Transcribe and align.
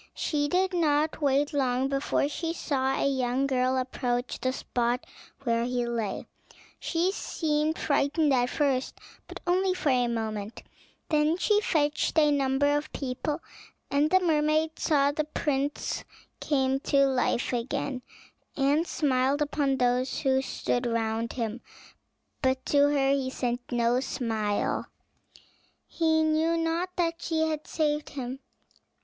She 0.15 0.47
did 0.47 0.73
not 0.73 1.21
wait 1.21 1.53
long 1.53 1.87
before 1.87 2.27
she 2.27 2.53
saw 2.53 2.95
a 2.95 3.07
young 3.07 3.45
girl 3.45 3.77
approach 3.77 4.39
the 4.41 4.51
spot 4.51 5.05
where 5.43 5.63
he 5.63 5.85
lay. 5.85 6.25
She 6.79 7.11
seemed 7.11 7.77
frightened 7.77 8.33
at 8.33 8.49
first, 8.49 8.97
but 9.27 9.39
only 9.45 9.75
for 9.75 9.89
a 9.89 10.07
moment; 10.07 10.63
then 11.09 11.37
she 11.37 11.61
fetched 11.61 12.17
a 12.17 12.31
number 12.31 12.75
of 12.75 12.91
people, 12.93 13.41
and 13.91 14.09
the 14.09 14.19
mermaid 14.19 14.79
saw 14.79 15.11
that 15.11 15.17
the 15.17 15.39
prince 15.39 16.03
came 16.39 16.79
to 16.79 17.05
life 17.05 17.53
again, 17.53 18.01
and 18.57 18.87
smiled 18.87 19.39
upon 19.43 19.77
those 19.77 20.21
who 20.21 20.41
stood 20.41 20.87
round 20.87 21.33
him. 21.33 21.61
But 22.41 22.65
to 22.65 22.89
her 22.89 23.11
he 23.11 23.29
sent 23.29 23.71
no 23.71 23.99
smile; 23.99 24.87
he 25.85 26.23
knew 26.23 26.57
not 26.57 26.89
that 26.95 27.21
she 27.21 27.47
had 27.47 27.67
saved 27.67 28.09
him. 28.09 28.39